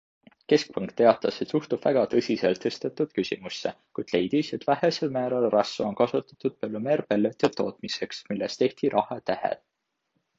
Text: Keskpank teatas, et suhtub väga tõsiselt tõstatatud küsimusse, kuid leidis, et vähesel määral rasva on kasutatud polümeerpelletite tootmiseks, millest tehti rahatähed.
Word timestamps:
Keskpank 0.51 0.91
teatas, 0.99 1.35
et 1.43 1.51
suhtub 1.53 1.81
väga 1.87 2.05
tõsiselt 2.13 2.61
tõstatatud 2.63 3.11
küsimusse, 3.17 3.73
kuid 3.99 4.13
leidis, 4.15 4.49
et 4.57 4.65
vähesel 4.69 5.13
määral 5.17 5.45
rasva 5.57 5.85
on 5.89 5.99
kasutatud 6.01 6.57
polümeerpelletite 6.65 7.51
tootmiseks, 7.61 8.23
millest 8.33 8.63
tehti 8.63 8.93
rahatähed. 8.97 9.63